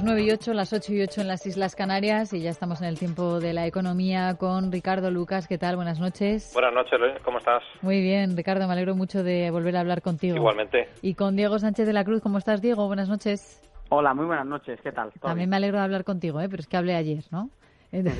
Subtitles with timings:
[0.00, 2.80] Las 9 y 8, las 8 y 8 en las Islas Canarias y ya estamos
[2.80, 5.46] en el tiempo de la economía con Ricardo Lucas.
[5.46, 5.76] ¿Qué tal?
[5.76, 6.52] Buenas noches.
[6.54, 7.12] Buenas noches, Luis.
[7.22, 7.62] ¿Cómo estás?
[7.82, 8.66] Muy bien, Ricardo.
[8.66, 10.36] Me alegro mucho de volver a hablar contigo.
[10.36, 10.88] Igualmente.
[11.02, 12.22] Y con Diego Sánchez de la Cruz.
[12.22, 12.86] ¿Cómo estás, Diego?
[12.86, 13.60] Buenas noches.
[13.90, 14.80] Hola, muy buenas noches.
[14.80, 15.12] ¿Qué tal?
[15.20, 16.48] También me alegro de hablar contigo, ¿eh?
[16.48, 17.50] pero es que hablé ayer, ¿no?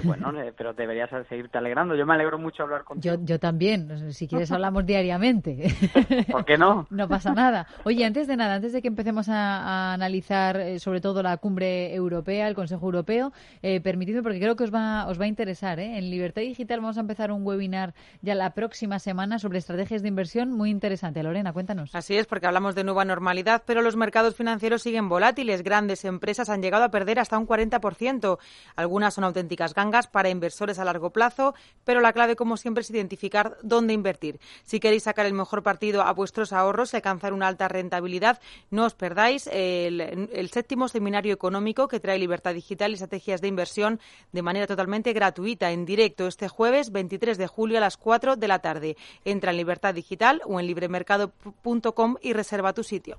[0.03, 1.95] Bueno, eh, pero deberías seguirte alegrando.
[1.95, 3.15] Yo me alegro mucho de hablar contigo.
[3.15, 4.13] Yo, yo también.
[4.13, 5.69] Si quieres hablamos diariamente.
[6.31, 6.87] ¿Por qué no?
[7.01, 7.67] No pasa nada.
[7.85, 11.95] Oye, antes de nada, antes de que empecemos a, analizar eh, sobre todo la cumbre
[11.95, 15.79] europea, el Consejo Europeo, eh, permitidme porque creo que os va, os va a interesar.
[15.79, 15.99] ¿eh?
[15.99, 20.09] En Libertad Digital vamos a empezar un webinar ya la próxima semana sobre estrategias de
[20.09, 21.23] inversión muy interesante.
[21.23, 21.95] Lorena, cuéntanos.
[21.95, 25.63] Así es, porque hablamos de nueva normalidad, pero los mercados financieros siguen volátiles.
[25.63, 28.39] Grandes empresas han llegado a perder hasta un 40%.
[28.77, 32.91] Algunas son auténticas gangas para inversores a largo plazo, pero la clave, como siempre, es
[32.91, 34.41] identificar dónde invertir.
[34.65, 38.85] Si queréis sacar el mejor partido a vuestros ahorros y alcanzar una alta rentabilidad, no
[38.85, 40.01] os perdáis el,
[40.33, 44.01] el séptimo seminario económico que trae Libertad Digital y Estrategias de Inversión
[44.33, 48.49] de manera totalmente gratuita, en directo, este jueves 23 de julio a las 4 de
[48.49, 48.97] la tarde.
[49.25, 53.19] Entra en Libertad Digital o en libremercado.com y reserva tu sitio.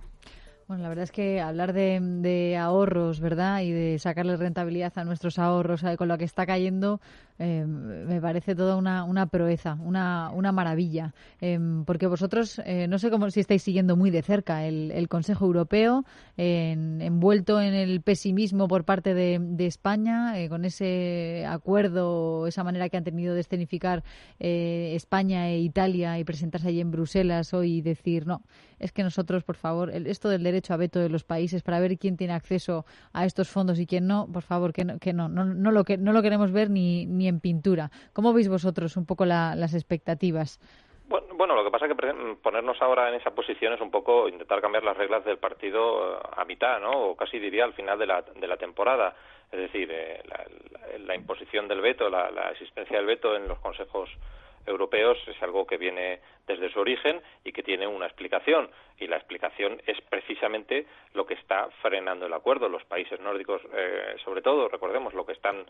[0.72, 3.60] Bueno, la verdad es que hablar de, ahorros, ¿verdad?
[3.60, 7.02] Y de sacarle rentabilidad a nuestros ahorros con lo que está cayendo,
[7.44, 11.16] eh, me parece toda una, una proeza, una, una maravilla.
[11.40, 15.08] Eh, porque vosotros, eh, no sé cómo si estáis siguiendo muy de cerca el, el
[15.08, 16.06] Consejo Europeo,
[16.38, 22.98] envuelto en el pesimismo por parte de, de España, con ese acuerdo, esa manera que
[22.98, 24.04] han tenido de escenificar
[24.40, 28.44] España e Italia y presentarse allí en Bruselas hoy y decir, no,
[28.80, 31.98] es que nosotros, por favor, esto del derecho a veto de los países para ver
[31.98, 35.30] quién tiene acceso a estos fondos y quién no, por favor, que no, que no,
[35.30, 37.90] no, no lo, que, no lo queremos ver ni, ni en pintura.
[38.14, 40.60] ¿Cómo veis vosotros un poco las expectativas?
[41.42, 44.62] Bueno, lo que pasa es que ponernos ahora en esa posición es un poco intentar
[44.62, 46.92] cambiar las reglas del partido eh, a mitad, ¿no?
[46.92, 49.16] O casi diría al final de la, de la temporada.
[49.52, 50.22] Es decir, eh,
[51.00, 54.10] la, imposición del veto, la, la existencia del veto en los consejos
[54.66, 59.18] europeos es algo que viene desde su origen y que tiene una explicación y la
[59.18, 64.68] explicación es precisamente lo que está frenando el acuerdo los países nórdicos eh, sobre todo
[64.68, 65.66] recordemos lo que están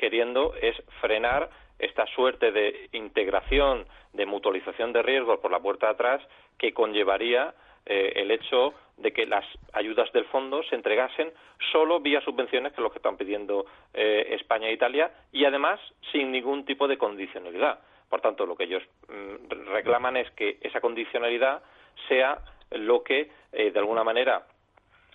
[0.00, 5.92] queriendo es frenar esta suerte de integración de mutualización de riesgos por la puerta de
[5.92, 6.22] atrás
[6.58, 9.44] que conllevaría eh, el hecho de que las
[9.74, 11.32] ayudas del fondo se entregasen
[11.70, 15.78] solo vía subvenciones, que es lo que están pidiendo eh, España e Italia, y además
[16.12, 17.80] sin ningún tipo de condicionalidad.
[18.08, 21.62] Por tanto, lo que ellos mm, reclaman es que esa condicionalidad
[22.08, 22.38] sea
[22.70, 24.46] lo que, eh, de alguna manera,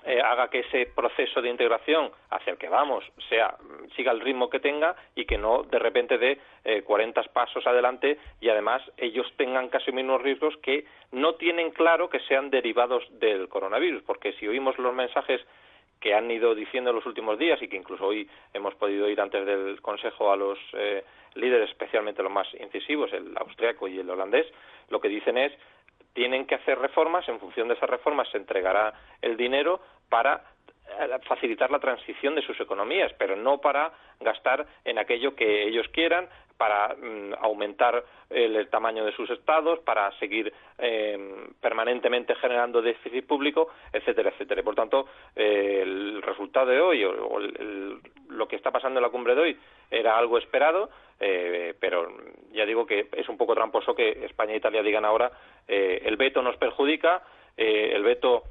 [0.06, 4.22] eh, haga que ese proceso de integración hacia el que vamos sea mm, siga el
[4.22, 8.82] ritmo que tenga y que no de repente dé eh, 40 pasos adelante y además
[8.98, 14.04] ellos tengan casi mismos riesgos que no tienen claro que sean derivados del coronavirus.
[14.04, 15.42] Porque si oímos los mensajes
[16.00, 19.20] que han ido diciendo en los últimos días y que incluso hoy hemos podido ir
[19.20, 24.10] antes del Consejo a los eh, líderes, especialmente los más incisivos, el austriaco y el
[24.10, 24.46] holandés,
[24.90, 25.52] lo que dicen es
[26.14, 30.44] tienen que hacer reformas, en función de esas reformas se entregará el dinero para
[30.88, 35.88] eh, facilitar la transición de sus economías, pero no para gastar en aquello que ellos
[35.90, 43.26] quieran, para mm, aumentar el, tamaño de sus estados, para seguir em, permanentemente generando déficit
[43.26, 44.62] público, etcétera, etcétera.
[44.62, 47.40] por tanto, eh, el resultado de hoy o,
[48.30, 52.08] lo que está pasando en la cumbre de hoy era algo esperado, eh, pero
[52.52, 55.32] ya digo que es un poco tramposo que España e Italia digan ahora
[55.68, 57.24] el veto nos perjudica,
[57.58, 58.44] el veto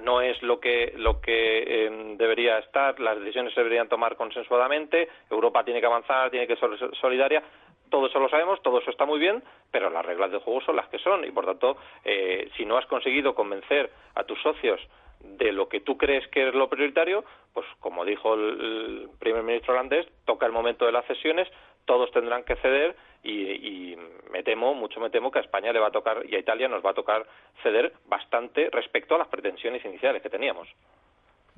[0.00, 5.08] no es lo que lo que em, debería estar, las decisiones se deberían tomar consensuadamente,
[5.30, 6.70] Europa tiene que avanzar, tiene que ser
[7.00, 7.42] solidaria,
[7.90, 10.76] todo eso lo sabemos, todo eso está muy bien, pero las reglas del juego son
[10.76, 14.80] las que son y por tanto, eh, si no has conseguido convencer a tus socios
[15.20, 19.72] de lo que tú crees que es lo prioritario, pues como dijo el, primer ministro
[19.72, 21.48] holandés, toca el momento de las cesiones,
[21.86, 23.96] todos tendrán que ceder y,
[24.30, 26.68] me temo, mucho me temo que a España le va a tocar y a Italia
[26.68, 27.26] nos va a tocar
[27.62, 30.68] ceder bastante respecto a las pretensiones iniciales que teníamos.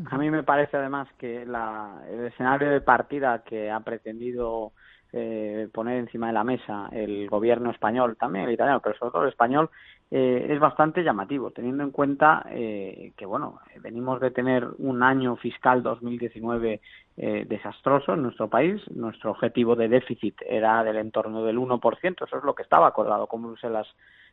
[0.07, 4.73] A mí me parece además que el escenario de partida que ha pretendido
[5.13, 9.23] eh, poner encima de la mesa el gobierno español, también el italiano, pero sobre todo
[9.23, 9.71] el español,
[10.11, 15.37] eh, es bastante llamativo, teniendo en cuenta eh, que, bueno, venimos de tener un año
[15.37, 16.81] fiscal 2019
[17.17, 18.81] eh, desastroso en nuestro país.
[18.91, 23.27] Nuestro objetivo de déficit era del entorno del 1%, eso es lo que estaba acordado
[23.27, 23.87] con Bruselas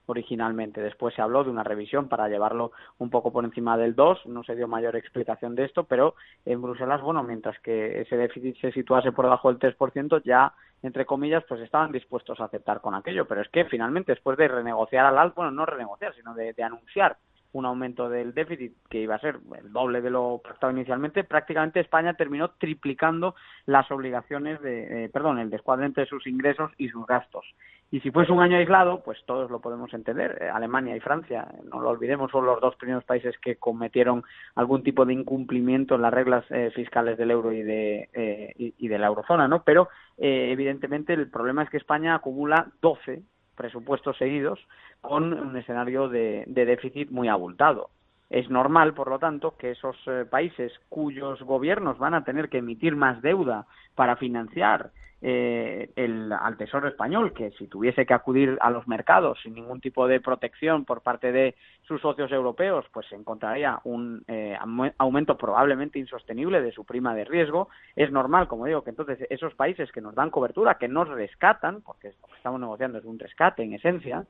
[0.06, 0.82] originalmente.
[0.82, 4.44] Después se habló de una revisión para llevarlo un poco por encima del 2, no
[4.44, 6.16] se dio mayor explicación de esto, pero
[6.46, 10.54] en Bruselas, bueno, mientras que ese déficit se situase por debajo del 3%, ya
[10.86, 13.26] entre comillas, pues estaban dispuestos a aceptar con aquello.
[13.26, 17.18] Pero es que finalmente, después de renegociar al alto, bueno, no renegociar, sino de, anunciar
[17.54, 21.80] un aumento del déficit que iba a ser el doble de lo pactado inicialmente, prácticamente
[21.80, 23.34] España terminó triplicando
[23.66, 27.46] las obligaciones de, eh, perdón, el descuadre entre sus ingresos y sus gastos.
[27.92, 30.40] Y si fuese un año aislado, pues todos lo podemos entender.
[30.42, 34.24] Eh, Alemania y Francia, no lo olvidemos, son los dos primeros países que cometieron
[34.56, 38.98] algún tipo de incumplimiento en las reglas eh, fiscales del euro y de, y, de
[38.98, 39.64] la eurozona, ¿no?
[39.64, 43.24] Pero evidentemente el problema es que España acumula 12
[43.56, 44.60] presupuestos seguidos
[45.02, 47.90] con un escenario de, déficit muy abultado.
[48.30, 52.58] Es normal, por lo tanto, que esos eh, países cuyos gobiernos van a tener que
[52.58, 54.92] emitir más deuda para financiar
[55.28, 59.82] eh, el, al Tesoro español, que si tuviese que acudir a los mercados sin ningún
[59.82, 61.56] tipo de protección por parte de
[61.88, 64.56] sus socios europeos, pues encontraría un eh,
[65.00, 67.70] aumento probablemente insostenible de su prima de riesgo.
[67.96, 71.82] Es normal, como digo, que entonces esos países que nos dan cobertura, que nos rescatan,
[71.82, 74.28] porque lo que estamos negociando es un rescate en esencia,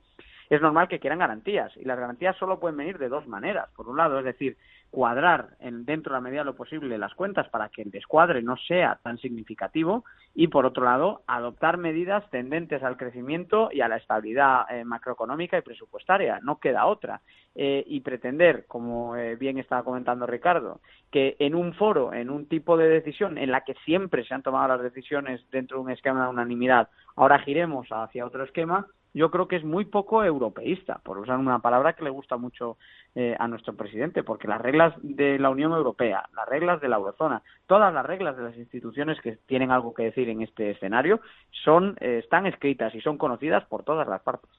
[0.50, 1.76] es normal que quieran garantías.
[1.76, 3.68] Y las garantías solo pueden venir de dos maneras.
[3.76, 4.56] Por un lado, es decir,
[4.96, 8.42] cuadrar en, dentro de la medida de lo posible las cuentas para que el descuadre
[8.42, 13.90] no sea tan significativo y, por otro lado, adoptar medidas tendentes al crecimiento y a
[13.90, 16.40] la estabilidad eh, macroeconómica y presupuestaria.
[16.44, 17.20] No queda otra.
[17.58, 20.80] Eh, y pretender, como eh, bien estaba comentando Ricardo,
[21.12, 24.44] que en un foro, en un tipo de decisión en la que siempre se han
[24.44, 29.32] tomado las decisiones dentro de un esquema de unanimidad, ahora giremos hacia otro esquema, yo
[29.32, 32.78] creo que es muy poco europeísta, por usar una palabra que le gusta mucho
[33.16, 36.98] eh, a nuestro presidente, porque las reglas de la Unión Europea, las reglas de la
[36.98, 41.22] eurozona, todas las reglas de las instituciones que tienen algo que decir en este escenario,
[41.64, 44.50] son eh, están escritas y son conocidas por todas las partes.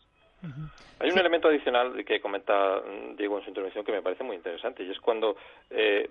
[1.01, 4.37] Hay un elemento adicional que comenta mm, Diego en su intervención que me parece muy
[4.37, 5.37] interesante y es cuando
[5.69, 6.09] eh,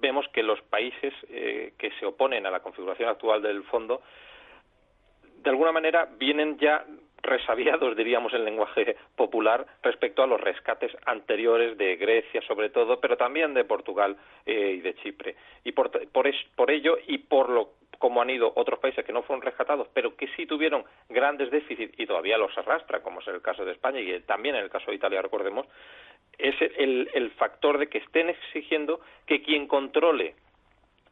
[0.00, 4.00] vemos que los países que se oponen a la configuración actual del fondo
[5.42, 6.84] de alguna manera vienen ya
[7.22, 13.16] resabiados, diríamos en lenguaje popular, respecto a los rescates anteriores de Grecia, sobre todo, pero
[13.16, 15.36] también de Portugal eh, y de Chipre.
[15.64, 19.42] Y por, por, ello y por lo como han ido otros países que no fueron
[19.42, 23.64] rescatados, pero que sí tuvieron grandes déficits y todavía los arrastra, como es el caso
[23.64, 25.66] de España y también en el caso de Italia, recordemos,
[26.38, 30.34] es el, el factor de que estén exigiendo que quien controle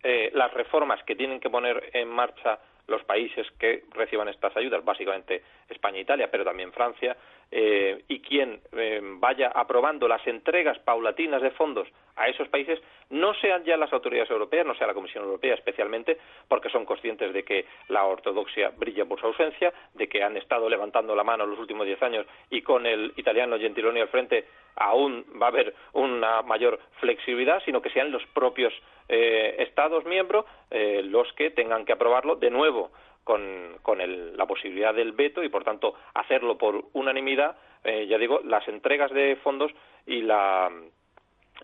[0.02, 4.84] eh, las reformas que tienen que poner en marcha los países que reciban estas ayudas,
[4.84, 7.16] básicamente España e Italia, pero también Francia,
[7.50, 12.80] eh, y quien eh, vaya aprobando las entregas paulatinas de fondos a esos países
[13.10, 17.32] no sean ya las autoridades europeas, no sea la Comisión Europea especialmente, porque son conscientes
[17.32, 21.46] de que la ortodoxia brilla por su ausencia, de que han estado levantando la mano
[21.46, 24.46] los últimos diez años y con el italiano Gentiloni al frente
[24.78, 28.72] aún va a haber una mayor flexibilidad, sino que sean los propios
[29.08, 32.90] eh, Estados miembros eh, los que tengan que aprobarlo de nuevo
[33.24, 33.98] con, con
[34.36, 39.10] la posibilidad del veto y, por tanto, hacerlo por unanimidad, eh, ya digo, las entregas
[39.12, 39.72] de fondos
[40.06, 40.70] y la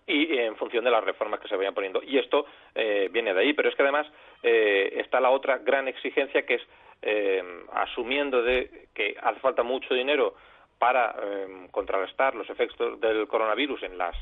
[0.06, 2.02] y en función de las reformas que se vayan poniendo.
[2.02, 4.06] Y esto viene de ahí, pero es que además
[4.42, 6.62] está la otra gran exigencia que es
[7.72, 10.34] asumiendo de que hace falta mucho dinero
[10.78, 11.14] para
[11.70, 14.14] contrarrestar los efectos del coronavirus en las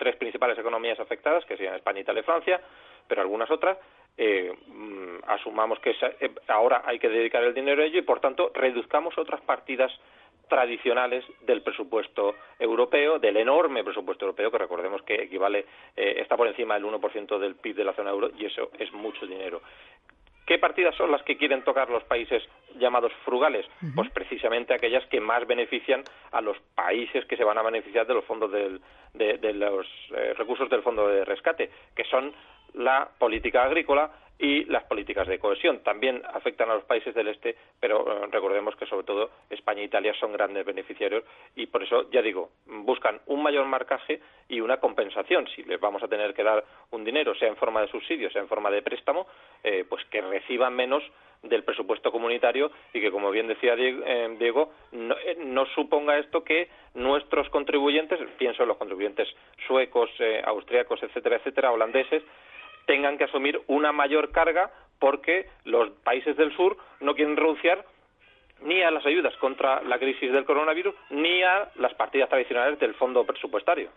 [0.00, 2.60] tres principales economías afectadas, que serían España, Italia y Francia,
[3.06, 3.76] pero algunas otras,
[4.16, 8.18] eh, mm, asumamos que eh, ahora hay que dedicar el dinero a ello y, por
[8.18, 9.92] tanto, reduzcamos otras partidas
[10.48, 15.66] tradicionales del presupuesto europeo, del enorme presupuesto europeo, que recordemos que equivale,
[15.96, 18.92] eh, está por encima del 1% del PIB de la zona euro y eso es
[18.92, 19.62] mucho dinero.
[20.50, 22.42] ¿Qué partidas son las que quieren tocar los países
[22.76, 23.64] llamados frugales?
[23.94, 26.02] Pues precisamente aquellas que más benefician
[26.32, 28.80] a los países que se van a beneficiar de los fondos del,
[29.14, 32.32] de, los eh, recursos del fondo de rescate, que son
[32.74, 35.80] la política agrícola, y las políticas de cohesión.
[35.80, 39.84] También afectan a los países del este, pero eh, recordemos que sobre todo España e
[39.84, 44.78] Italia son grandes beneficiarios y por eso, ya digo, buscan un mayor marcaje y una
[44.78, 45.46] compensación.
[45.54, 48.40] Si les vamos a tener que dar un dinero, sea en forma de subsidio, sea
[48.40, 49.26] en forma de préstamo,
[49.62, 51.02] eh, pues que reciban menos
[51.42, 57.48] del presupuesto comunitario y que, como bien decía Diego, eh, no, suponga esto que nuestros
[57.50, 59.28] contribuyentes, pienso en los contribuyentes
[59.66, 60.10] suecos,
[60.44, 62.22] austriacos, etcétera, etcétera, holandeses,
[62.90, 64.68] tengan que asumir una mayor carga
[64.98, 67.86] porque los países del sur no quieren renunciar
[68.64, 72.94] ni a las ayudas contra la crisis del coronavirus ni a las partidas tradicionales del
[72.94, 73.90] fondo presupuestario.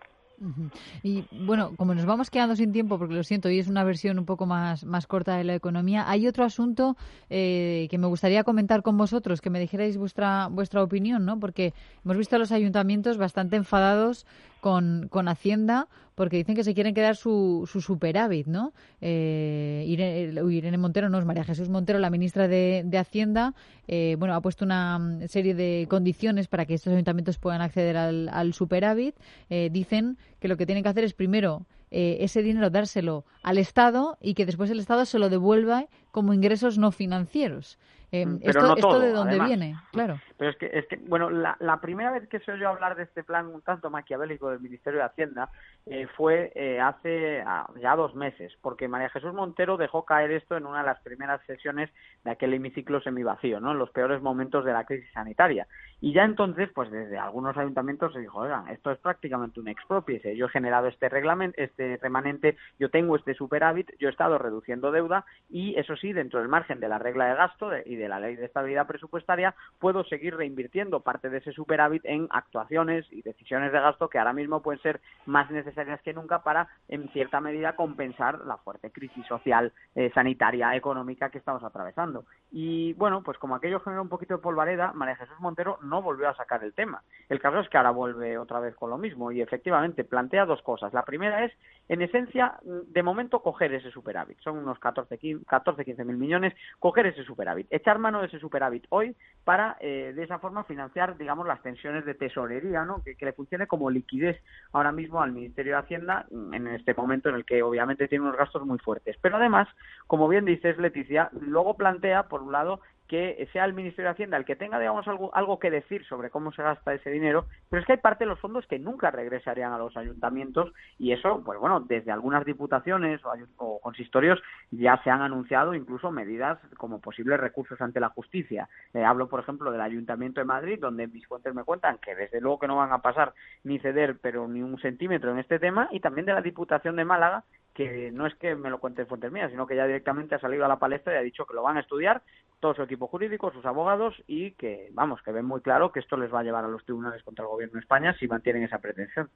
[1.01, 4.19] Y bueno, como nos vamos quedando sin tiempo, porque lo siento, hoy es una versión
[4.19, 6.95] un poco más, más corta de la economía, hay otro asunto
[7.31, 11.39] eh, que me gustaría comentar con vosotros, que me dijerais vuestra, vuestra opinión, ¿no?
[11.39, 11.73] Porque
[12.05, 14.27] hemos visto a los ayuntamientos bastante enfadados
[14.63, 18.72] con, con Hacienda porque dicen que se quieren quedar su, su superávit, ¿no?
[19.01, 23.55] Eh, Irene, Montero, no, es María Jesús Montero, la ministra de, de Hacienda,
[23.89, 28.29] eh, bueno, ha puesto una serie de condiciones para que estos ayuntamientos puedan acceder al,
[28.29, 29.15] al superávit.
[29.50, 33.58] Eh, dicen que lo que tienen que hacer es primero eh, ese dinero dárselo al
[33.58, 37.77] Estado y que después el Estado se lo devuelva como ingresos no financieros.
[38.13, 40.22] Eh, mm, esto, esto, de dónde viene, claro.
[40.38, 43.04] Pero es que, es que bueno, la, la, primera vez que se oyó hablar de
[43.04, 45.50] este plan un tanto maquiavélico del Ministerio de Hacienda
[45.86, 50.56] eh, fue eh, hace ah, ya dos meses, porque María Jesús Montero dejó caer esto
[50.58, 51.90] en una de las primeras sesiones
[52.24, 53.72] de aquel hemiciclo semivacío, ¿no?
[53.72, 55.68] En los peores momentos de la crisis sanitaria.
[56.02, 60.36] Y ya entonces, pues desde algunos ayuntamientos se dijo, oigan, esto es prácticamente un expropiese.
[60.36, 64.92] Yo he generado este reglamento, este remanente, yo tengo este superávit, yo he estado reduciendo
[64.92, 68.20] deuda y eso sí, dentro del margen de la regla de gasto y de la
[68.20, 73.72] ley de estabilidad presupuestaria, puedo seguir reinvirtiendo parte de ese superávit en actuaciones y decisiones
[73.72, 77.75] de gasto que ahora mismo pueden ser más necesarias que nunca para, en cierta medida,
[77.75, 82.25] compensar la fuerte crisis social, eh, sanitaria, económica que estamos atravesando.
[82.51, 86.30] Y bueno, pues como aquello generó un poquito de polvareda, María Jesús Montero no volvió
[86.30, 87.03] a sacar el tema.
[87.30, 90.62] El caso es que ahora vuelve otra vez con lo mismo y efectivamente plantea dos
[90.62, 90.94] cosas.
[90.94, 91.51] La primera es,
[91.89, 94.39] en esencia, de momento coger ese superávit.
[94.39, 99.15] Son unos 14, 15 mil millones, coger ese superávit, echar mano de ese superávit hoy
[99.44, 103.03] para eh, de esa forma financiar, digamos, las tensiones de tesorería, ¿no?
[103.03, 104.41] Que, le funcione como liquidez
[104.72, 108.25] ahora mismo al Ministerio de Hacienda mm, en este momento en el que obviamente tiene
[108.25, 109.17] unos gastos muy fuertes.
[109.22, 109.67] Pero además,
[110.08, 112.82] como bien dices, Leticia, luego plantea, por un lado,
[113.13, 116.32] que sea el Ministerio de Hacienda el que tenga, digamos, algo, algo que decir sobre
[116.32, 119.12] cómo se gasta ese dinero, pero es que hay parte de los fondos que nunca
[119.12, 123.22] regresarían a los ayuntamientos y eso, pues bueno, desde algunas diputaciones
[123.58, 124.41] o, consistorios
[124.72, 128.67] ya se han anunciado incluso medidas como posibles recursos ante la justicia.
[128.96, 132.41] Eh, hablo, por ejemplo, del Ayuntamiento de Madrid, donde mis fuentes me cuentan que desde
[132.41, 135.88] luego que no van a pasar ni ceder, pero ni un centímetro en este tema,
[135.91, 137.43] y también de la Diputación de Málaga,
[137.74, 140.65] que no es que me lo cuente fuentes mías, sino que ya directamente ha salido
[140.65, 142.22] a la palestra y ha dicho que lo van a estudiar
[142.60, 146.15] todo su equipo jurídico, sus abogados y que, vamos, que ven muy claro que esto
[146.18, 148.80] les va a llevar a los tribunales contra el gobierno de España si mantienen esa
[148.80, 149.30] pretensión.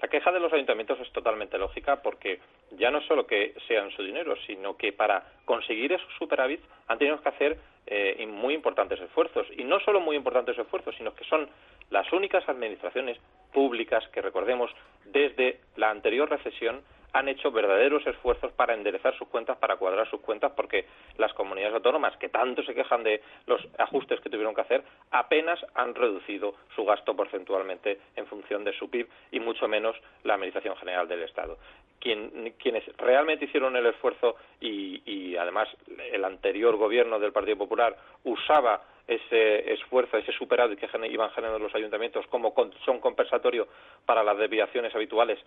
[0.00, 2.40] La queja de los ayuntamientos es totalmente lógica porque
[2.78, 7.20] ya no solo que sean su dinero, sino que para conseguir esos superávit han tenido
[7.20, 9.46] que hacer eh, muy importantes esfuerzos.
[9.56, 11.48] Y no solo muy importantes esfuerzos, sino que son
[11.90, 13.18] las únicas administraciones
[13.52, 14.70] públicas que, recordemos,
[15.04, 20.20] desde la anterior recesión han hecho verdaderos esfuerzos para enderezar sus cuentas, para cuadrar sus
[20.20, 20.86] cuentas, porque
[21.16, 25.58] las comunidades autónomas que tanto se quejan de los ajustes que tuvieron que hacer, apenas
[25.74, 30.76] han reducido su gasto porcentualmente en función de su PIB y mucho menos la Administración
[30.76, 31.58] General del Estado.
[31.98, 35.68] quienes realmente hicieron el esfuerzo y, y además
[36.12, 41.74] el anterior gobierno del Partido Popular usaba ese esfuerzo, ese superávit que iban generando los
[41.74, 43.66] ayuntamientos como son compensatorio
[44.04, 45.38] para las desviaciones habituales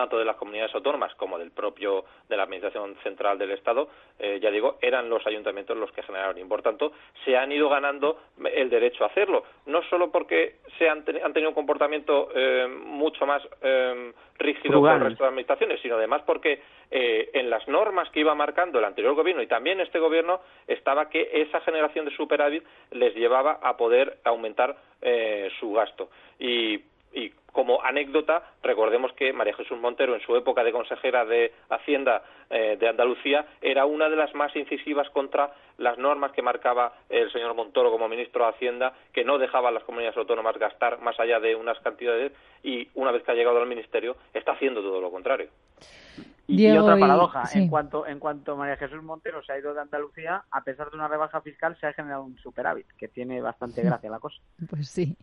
[0.00, 4.38] tanto de las comunidades autónomas como del propio de la administración central del Estado, eh,
[4.40, 6.38] ya digo, eran los ayuntamientos los que generaron.
[6.38, 6.92] Y por tanto
[7.22, 8.18] se han ido ganando
[8.50, 13.42] el derecho a hacerlo, no solo porque se han, tenido un comportamiento eh, mucho más
[13.60, 18.34] eh, rígido que el resto de administraciones, sino además porque en las normas que iba
[18.34, 23.14] marcando el anterior gobierno y también este gobierno estaba que esa generación de superávit les
[23.14, 24.76] llevaba a poder aumentar
[25.60, 26.08] su gasto.
[26.40, 31.52] Y y como anécdota, recordemos que María Jesús Montero, en su época de consejera de
[31.68, 36.92] Hacienda eh, de Andalucía, era una de las más incisivas contra las normas que marcaba
[37.08, 41.18] el señor Montoro como ministro de Hacienda, que no dejaban las comunidades autónomas gastar más
[41.18, 45.00] allá de unas cantidades, y una vez que ha llegado al ministerio, está haciendo todo
[45.00, 45.48] lo contrario.
[46.50, 50.42] Y, otra paradoja, en cuanto en cuanto María Jesús Montero se ha ido de Andalucía,
[50.50, 54.10] a pesar de una rebaja fiscal, se ha generado un superávit, que tiene bastante gracia
[54.10, 54.36] la cosa.
[54.68, 55.16] Pues sí.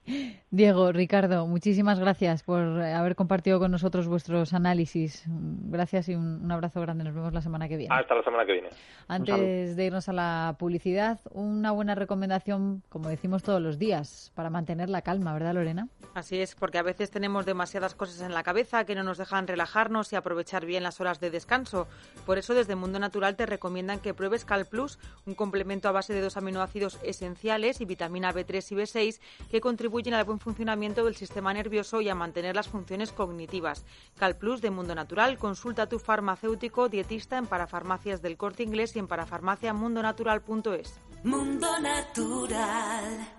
[0.51, 5.23] Diego, Ricardo, muchísimas gracias por haber compartido con nosotros vuestros análisis.
[5.27, 7.03] Gracias y un, abrazo grande.
[7.03, 7.93] Nos vemos la semana que viene.
[7.93, 8.69] Hasta la semana que viene.
[9.07, 14.49] Antes de irnos a la publicidad, una buena recomendación, como decimos todos los días, para
[14.49, 15.87] mantener la calma, ¿verdad, Lorena?
[16.13, 19.47] Así es, porque a veces tenemos demasiadas cosas en la cabeza que no nos dejan
[19.47, 21.87] relajarnos y aprovechar bien las horas de descanso.
[22.25, 26.13] Por eso desde Mundo Natural te recomiendan que pruebes Cal Plus, un complemento a base
[26.13, 29.19] de dos aminoácidos esenciales y vitamina B3 y B6
[29.49, 33.83] que contribuyen al buen funcionamiento del sistema nervioso y a mantener las funciones cognitivas.
[34.17, 38.95] Cal Plus de Mundo Natural, consulta a tu farmacéutico dietista en parafarmacias del Corte Inglés
[38.95, 41.01] y en parafarmaciamundonatural.es.
[41.23, 43.36] Mundo Natural